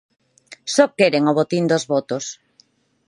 Só 0.75 0.85
queren 0.97 1.23
o 1.31 1.35
botín 1.39 1.65
dos 1.71 1.83
votos. 1.93 2.25